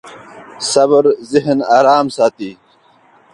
صبر 0.71 1.03
ذهن 1.31 1.59
ارام 1.77 2.07
ساتي. 2.15 2.51